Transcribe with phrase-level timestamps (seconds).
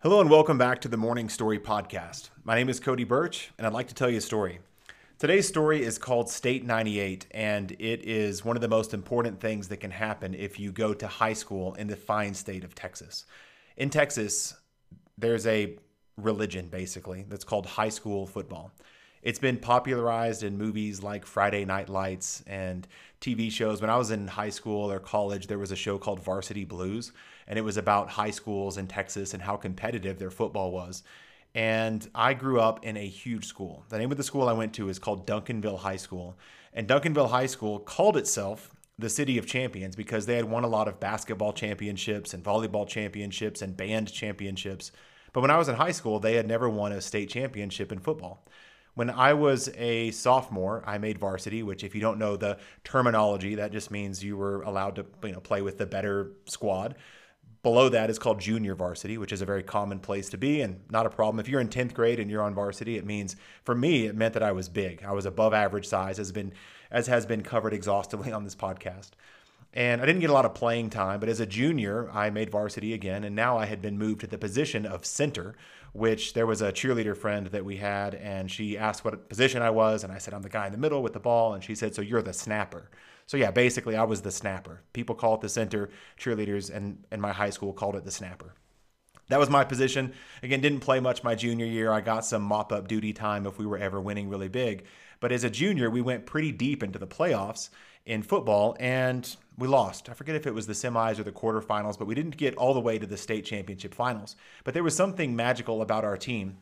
[0.00, 2.30] Hello and welcome back to the Morning Story Podcast.
[2.44, 4.60] My name is Cody Birch, and I'd like to tell you a story.
[5.18, 9.66] Today's story is called State 98, and it is one of the most important things
[9.66, 13.24] that can happen if you go to high school in the fine state of Texas.
[13.76, 14.54] In Texas,
[15.18, 15.76] there's a
[16.16, 18.70] religion, basically, that's called high school football.
[19.28, 22.88] It's been popularized in movies like Friday Night Lights and
[23.20, 23.82] TV shows.
[23.82, 27.12] When I was in high school or college, there was a show called Varsity Blues,
[27.46, 31.02] and it was about high schools in Texas and how competitive their football was.
[31.54, 33.84] And I grew up in a huge school.
[33.90, 36.38] The name of the school I went to is called Duncanville High School.
[36.72, 40.68] And Duncanville High School called itself the City of Champions because they had won a
[40.68, 44.90] lot of basketball championships and volleyball championships and band championships.
[45.34, 47.98] But when I was in high school, they had never won a state championship in
[47.98, 48.42] football.
[48.98, 53.54] When I was a sophomore, I made varsity, which, if you don't know the terminology,
[53.54, 56.96] that just means you were allowed to you know play with the better squad.
[57.62, 60.80] Below that is called junior varsity, which is a very common place to be and
[60.90, 61.38] not a problem.
[61.38, 64.34] If you're in 10th grade and you're on varsity, it means for me it meant
[64.34, 65.04] that I was big.
[65.04, 66.52] I was above average size, as been
[66.90, 69.10] as has been covered exhaustively on this podcast.
[69.74, 72.50] And I didn't get a lot of playing time, but as a junior, I made
[72.50, 75.54] varsity again, and now I had been moved to the position of center,
[75.92, 79.70] which there was a cheerleader friend that we had, and she asked what position I
[79.70, 81.74] was, and I said, I'm the guy in the middle with the ball, and she
[81.74, 82.90] said, So you're the snapper.
[83.26, 84.82] So yeah, basically, I was the snapper.
[84.92, 88.54] People call it the center, cheerleaders, and in my high school called it the snapper.
[89.28, 90.14] That was my position.
[90.42, 91.92] Again, didn't play much my junior year.
[91.92, 94.84] I got some mop up duty time if we were ever winning really big.
[95.20, 97.70] But as a junior, we went pretty deep into the playoffs
[98.06, 100.08] in football and we lost.
[100.08, 102.72] I forget if it was the semis or the quarterfinals, but we didn't get all
[102.72, 104.36] the way to the state championship finals.
[104.64, 106.58] But there was something magical about our team.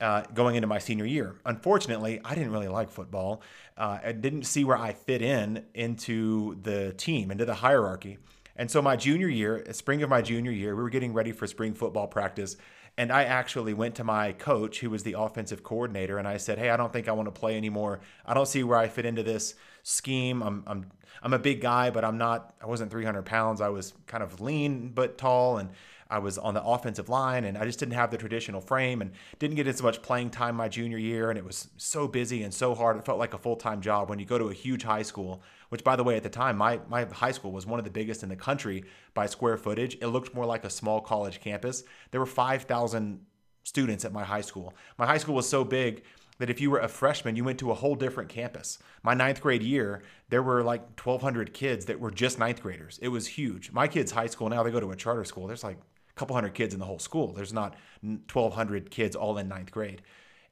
[0.00, 1.36] Uh, going into my senior year.
[1.46, 3.42] Unfortunately, I didn't really like football.
[3.78, 8.18] Uh, I didn't see where I fit in into the team, into the hierarchy.
[8.56, 11.46] And so my junior year, spring of my junior year, we were getting ready for
[11.46, 12.56] spring football practice.
[12.96, 16.58] And I actually went to my coach, who was the offensive coordinator, and I said,
[16.58, 18.00] Hey, I don't think I want to play anymore.
[18.24, 20.42] I don't see where I fit into this scheme.
[20.42, 20.86] I'm I'm
[21.22, 22.54] I'm a big guy, but I'm not.
[22.62, 23.60] I wasn't 300 pounds.
[23.60, 25.70] I was kind of lean but tall, and
[26.10, 29.12] I was on the offensive line, and I just didn't have the traditional frame, and
[29.38, 32.52] didn't get as much playing time my junior year, and it was so busy and
[32.52, 32.96] so hard.
[32.96, 35.42] It felt like a full time job when you go to a huge high school.
[35.70, 37.90] Which, by the way, at the time, my my high school was one of the
[37.90, 38.84] biggest in the country
[39.14, 39.96] by square footage.
[40.00, 41.82] It looked more like a small college campus.
[42.10, 43.20] There were 5,000
[43.64, 44.74] students at my high school.
[44.98, 46.04] My high school was so big
[46.38, 48.78] that if you were a freshman, you went to a whole different campus.
[49.02, 52.98] My ninth grade year, there were like 1,200 kids that were just ninth graders.
[53.00, 53.70] It was huge.
[53.70, 55.46] My kids' high school now, they go to a charter school.
[55.46, 55.78] There's like
[56.14, 57.32] couple hundred kids in the whole school.
[57.32, 60.02] There's not 1,200 kids all in ninth grade.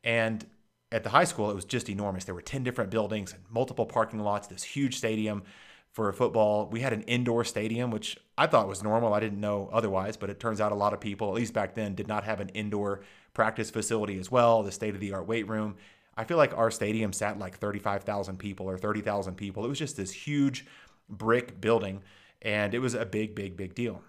[0.04, 0.44] And
[0.90, 2.24] at the high school, it was just enormous.
[2.24, 5.42] There were 10 different buildings and multiple parking lots, this huge stadium
[5.92, 6.66] for football.
[6.66, 9.14] We had an indoor stadium, which I thought was normal.
[9.14, 11.74] I didn't know otherwise, but it turns out a lot of people, at least back
[11.74, 13.02] then, did not have an indoor
[13.34, 15.76] practice facility as well, the state of the art weight room.
[16.16, 19.64] I feel like our stadium sat like 35,000 people or 30,000 people.
[19.64, 20.66] It was just this huge
[21.08, 22.02] brick building,
[22.42, 24.02] and it was a big, big, big deal.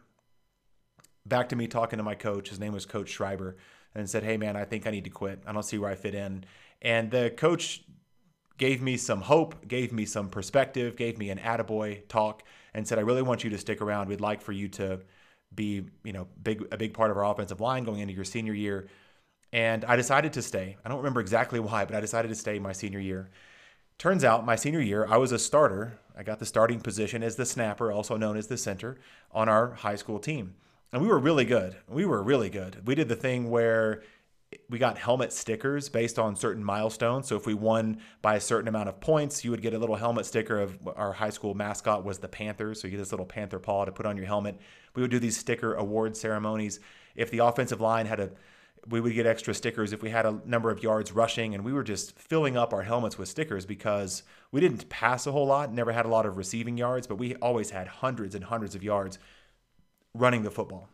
[1.25, 2.50] Back to me talking to my coach.
[2.50, 3.56] His name was Coach Schreiber,
[3.95, 5.41] and said, Hey, man, I think I need to quit.
[5.45, 6.45] I don't see where I fit in.
[6.81, 7.84] And the coach
[8.57, 12.97] gave me some hope, gave me some perspective, gave me an attaboy talk, and said,
[12.97, 14.09] I really want you to stick around.
[14.09, 15.01] We'd like for you to
[15.53, 18.53] be, you know, big a big part of our offensive line going into your senior
[18.53, 18.88] year.
[19.51, 20.78] And I decided to stay.
[20.83, 23.29] I don't remember exactly why, but I decided to stay my senior year.
[24.00, 26.00] Turns out, my senior year, I was a starter.
[26.17, 28.97] I got the starting position as the snapper, also known as the center,
[29.31, 30.56] on our high school team.
[30.94, 31.76] And we were really good.
[31.90, 32.88] We were really good.
[32.88, 34.04] We did the thing where
[34.70, 37.28] we got helmet stickers based on certain milestones.
[37.28, 39.96] So if we won by a certain amount of points, you would get a little
[39.96, 42.80] helmet sticker of our high school mascot was the Panthers.
[42.80, 44.59] So you get this little panther paw to put on your helmet.
[44.94, 46.80] We would do these sticker award ceremonies.
[47.16, 48.30] If the offensive line had a
[48.90, 51.72] we would get extra stickers if we had a number of yards rushing, and we
[51.72, 55.74] were just filling up our helmets with stickers because we didn't pass a whole lot,
[55.74, 58.84] never had a lot of receiving yards, but we always had hundreds and hundreds of
[58.84, 59.20] yards
[60.13, 60.90] running the football.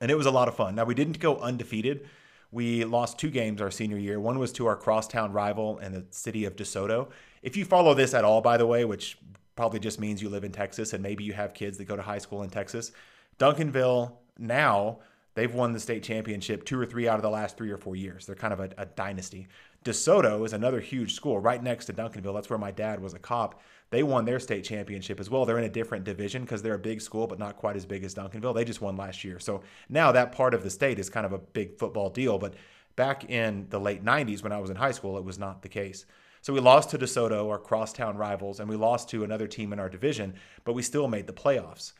[0.00, 0.74] And it was a lot of fun.
[0.74, 2.06] Now, we didn't go undefeated.
[2.52, 4.20] We lost two games our senior year.
[4.20, 7.08] One was to our crosstown rival in the city of DeSoto.
[7.42, 9.18] If you follow this at all, by the way, which
[9.56, 12.02] probably just means you live in Texas and maybe you have kids that go to
[12.02, 12.92] high school in Texas,
[13.38, 14.98] Duncanville now
[15.36, 17.94] They've won the state championship two or three out of the last three or four
[17.94, 18.24] years.
[18.24, 19.48] They're kind of a, a dynasty.
[19.84, 22.34] DeSoto is another huge school right next to Duncanville.
[22.34, 23.60] That's where my dad was a cop.
[23.90, 25.44] They won their state championship as well.
[25.44, 28.02] They're in a different division because they're a big school, but not quite as big
[28.02, 28.54] as Duncanville.
[28.54, 29.38] They just won last year.
[29.38, 29.60] So
[29.90, 32.38] now that part of the state is kind of a big football deal.
[32.38, 32.54] But
[32.96, 35.68] back in the late 90s when I was in high school, it was not the
[35.68, 36.06] case.
[36.40, 39.78] So we lost to DeSoto, our crosstown rivals, and we lost to another team in
[39.78, 40.32] our division,
[40.64, 41.92] but we still made the playoffs.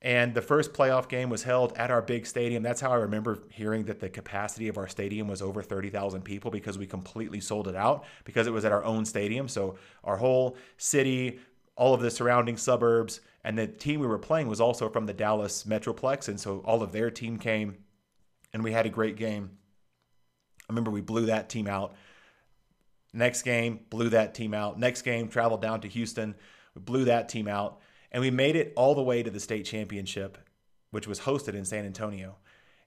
[0.00, 2.62] And the first playoff game was held at our big stadium.
[2.62, 6.52] That's how I remember hearing that the capacity of our stadium was over 30,000 people
[6.52, 9.48] because we completely sold it out because it was at our own stadium.
[9.48, 11.40] So our whole city,
[11.74, 15.12] all of the surrounding suburbs, and the team we were playing was also from the
[15.12, 16.28] Dallas Metroplex.
[16.28, 17.78] And so all of their team came
[18.52, 19.50] and we had a great game.
[20.68, 21.94] I remember we blew that team out.
[23.12, 24.78] Next game, blew that team out.
[24.78, 26.36] Next game, traveled down to Houston.
[26.74, 27.80] We blew that team out
[28.10, 30.38] and we made it all the way to the state championship,
[30.90, 32.36] which was hosted in San Antonio.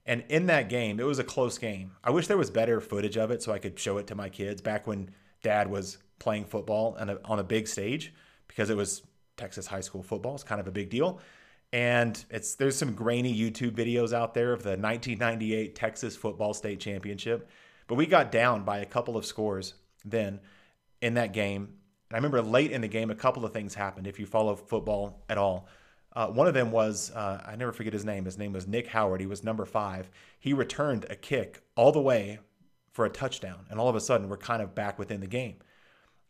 [0.05, 1.91] And in that game, it was a close game.
[2.03, 4.29] I wish there was better footage of it so I could show it to my
[4.29, 5.11] kids back when
[5.43, 8.13] dad was playing football on a, on a big stage
[8.47, 9.03] because it was
[9.37, 10.35] Texas high school football.
[10.35, 11.19] It's kind of a big deal.
[11.73, 16.79] And it's there's some grainy YouTube videos out there of the 1998 Texas football state
[16.79, 17.49] championship.
[17.87, 20.39] But we got down by a couple of scores then
[21.01, 21.75] in that game
[22.11, 24.05] and I remember late in the game, a couple of things happened.
[24.05, 25.69] If you follow football at all,
[26.11, 28.25] uh, one of them was uh, I never forget his name.
[28.25, 29.21] His name was Nick Howard.
[29.21, 30.09] He was number five.
[30.37, 32.39] He returned a kick all the way
[32.91, 35.55] for a touchdown, and all of a sudden we're kind of back within the game.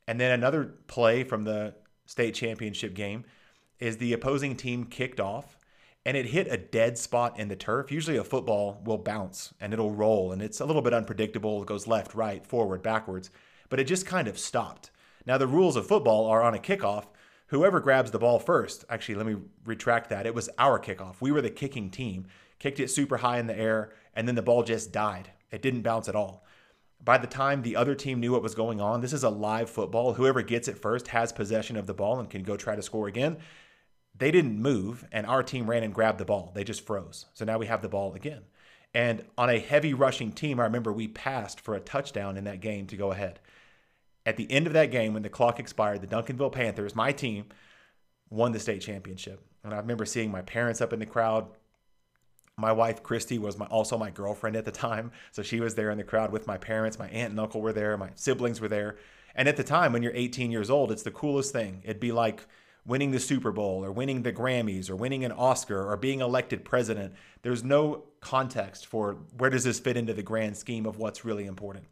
[0.08, 1.74] And then another play from the
[2.06, 3.26] state championship game
[3.80, 5.58] is the opposing team kicked off
[6.06, 7.92] and it hit a dead spot in the turf.
[7.92, 11.64] Usually a football will bounce and it'll roll and it's a little bit unpredictable.
[11.64, 13.32] It goes left, right, forward, backwards,
[13.70, 14.92] but it just kind of stopped.
[15.26, 17.06] Now, the rules of football are on a kickoff,
[17.52, 19.36] whoever grabs the ball first, actually, let me
[19.66, 20.26] retract that.
[20.26, 21.16] It was our kickoff.
[21.20, 22.28] We were the kicking team,
[22.60, 25.32] kicked it super high in the air, and then the ball just died.
[25.52, 26.46] It didn't bounce at all.
[27.04, 29.70] By the time the other team knew what was going on, this is a live
[29.70, 30.14] football.
[30.14, 33.08] Whoever gets it first has possession of the ball and can go try to score
[33.08, 33.38] again.
[34.18, 36.52] They didn't move, and our team ran and grabbed the ball.
[36.56, 37.26] They just froze.
[37.34, 38.44] So now we have the ball again.
[38.94, 42.62] And on a heavy rushing team, I remember we passed for a touchdown in that
[42.62, 43.40] game to go ahead
[44.26, 47.46] at the end of that game, when the clock expired, the Duncanville Panthers, my team,
[48.30, 49.44] won the state championship.
[49.64, 51.48] And I remember seeing my parents up in the crowd.
[52.58, 55.12] My wife, Christy, was my, also my girlfriend at the time.
[55.32, 57.00] So she was there in the crowd with my parents.
[57.00, 57.98] My aunt and uncle were there.
[57.98, 58.98] My siblings were there.
[59.36, 61.82] And at the time, when you're 18 years old, it's the coolest thing.
[61.84, 62.46] It'd be like
[62.86, 66.66] winning the Super Bowl or winning the Grammys or winning an Oscar or being elected
[66.66, 67.14] president.
[67.42, 71.46] There's no context for where does this fit into the grand scheme of what's really
[71.46, 71.86] important.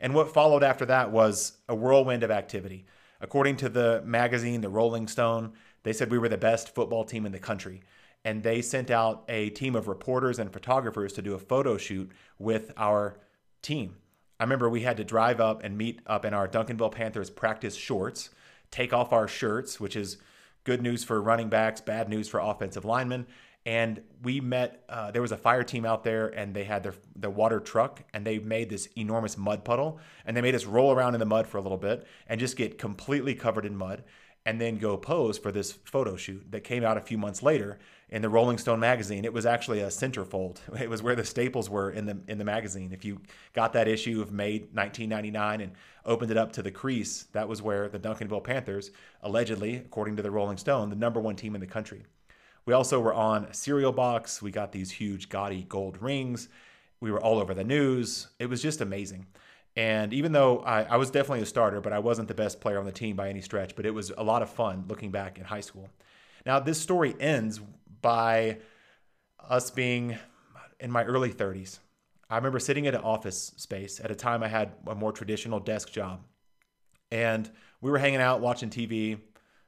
[0.00, 2.86] And what followed after that was a whirlwind of activity.
[3.20, 5.52] According to the magazine, the Rolling Stone,
[5.82, 7.82] they said we were the best football team in the country.
[8.24, 12.10] And they sent out a team of reporters and photographers to do a photo shoot
[12.38, 13.18] with our
[13.62, 13.96] team.
[14.40, 17.74] I remember we had to drive up and meet up in our Duncanville Panthers practice
[17.74, 18.30] shorts,
[18.70, 20.18] take off our shirts, which is
[20.62, 23.26] good news for running backs, bad news for offensive linemen,
[23.68, 26.94] and we met uh, there was a fire team out there and they had their
[27.16, 30.90] the water truck and they made this enormous mud puddle and they made us roll
[30.90, 34.02] around in the mud for a little bit and just get completely covered in mud
[34.46, 37.78] and then go pose for this photo shoot that came out a few months later
[38.08, 39.26] in the Rolling Stone magazine.
[39.26, 40.60] It was actually a centerfold.
[40.80, 42.90] It was where the staples were in the in the magazine.
[42.94, 43.20] If you
[43.52, 45.72] got that issue of May 1999 and
[46.06, 48.92] opened it up to the crease, that was where the Duncanville Panthers,
[49.22, 52.06] allegedly, according to the Rolling Stone, the number one team in the country.
[52.66, 54.42] We also were on cereal box.
[54.42, 56.48] We got these huge, gaudy gold rings.
[57.00, 58.28] We were all over the news.
[58.38, 59.26] It was just amazing.
[59.76, 62.78] And even though I, I, was definitely a starter, but I wasn't the best player
[62.78, 65.38] on the team by any stretch, but it was a lot of fun looking back
[65.38, 65.88] in high school.
[66.44, 67.60] Now, this story ends
[68.00, 68.58] by
[69.48, 70.18] us being
[70.80, 71.78] in my early 30s.
[72.28, 75.60] I remember sitting at an office space at a time I had a more traditional
[75.60, 76.22] desk job.
[77.12, 77.48] And
[77.80, 79.20] we were hanging out watching TV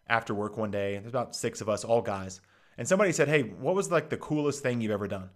[0.08, 0.94] after work one day.
[0.94, 2.40] There's about six of us, all guys
[2.80, 5.28] and somebody said, "Hey, what was like the coolest thing you've ever done?"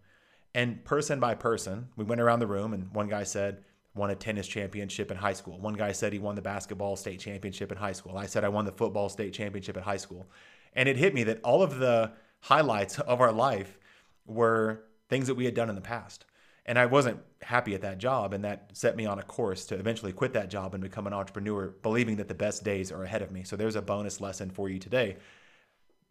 [0.54, 3.62] And person by person, we went around the room, and one guy said,
[3.94, 7.20] "Won a tennis championship in high school." One guy said he won the basketball state
[7.20, 8.16] championship in high school.
[8.16, 10.26] I said I won the football state championship at high school,
[10.72, 13.78] and it hit me that all of the highlights of our life
[14.24, 16.24] were things that we had done in the past.
[16.64, 19.74] And I wasn't happy at that job, and that set me on a course to
[19.74, 23.20] eventually quit that job and become an entrepreneur, believing that the best days are ahead
[23.20, 23.42] of me.
[23.42, 25.18] So there's a bonus lesson for you today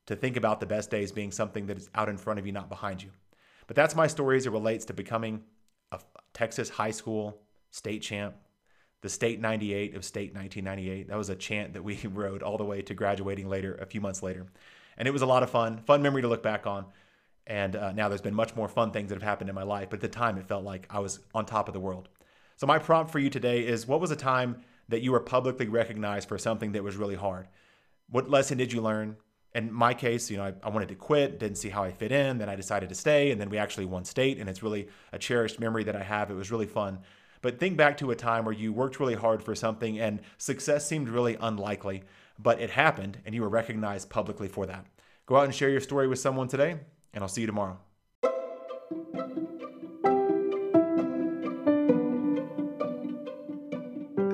[0.05, 2.51] to think about the best days being something that is out in front of you,
[2.51, 3.09] not behind you.
[3.67, 5.43] But that's my story as it relates to becoming
[5.91, 5.99] a
[6.33, 7.41] Texas high school
[7.71, 8.35] state champ,
[9.01, 11.07] the state 98 of state 1998.
[11.07, 14.01] That was a chant that we rode all the way to graduating later, a few
[14.01, 14.47] months later.
[14.97, 16.85] And it was a lot of fun, fun memory to look back on.
[17.47, 19.89] And uh, now there's been much more fun things that have happened in my life.
[19.89, 22.09] But at the time, it felt like I was on top of the world.
[22.55, 25.67] So, my prompt for you today is what was a time that you were publicly
[25.67, 27.47] recognized for something that was really hard?
[28.09, 29.17] What lesson did you learn?
[29.55, 32.11] In my case, you know, I, I, wanted to quit, didn't see how I fit
[32.11, 32.39] in.
[32.39, 35.19] Then I decided to stay, and then we actually won state, and it's really a
[35.19, 36.31] cherished memory that I have.
[36.31, 36.99] It was really fun.
[37.41, 40.87] But think back to a time where you worked really hard for something and success
[40.87, 42.03] seemed really unlikely,
[42.39, 44.85] but it happened, and you were recognized publicly for that.
[45.25, 46.79] Go out and share your story with someone today.
[47.13, 47.77] and I'll see you tomorrow.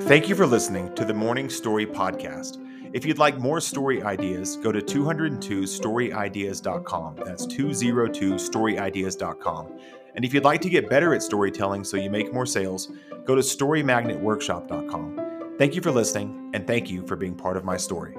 [0.03, 2.57] Thank you for listening to the Morning Story Podcast.
[2.91, 7.15] If you'd like more story ideas, go to 202storyideas.com.
[7.23, 9.79] That's 202storyideas.com.
[10.15, 12.91] And if you'd like to get better at storytelling so you make more sales,
[13.25, 15.55] go to storymagnetworkshop.com.
[15.57, 18.17] Thank you for listening, and thank you for being part of my story.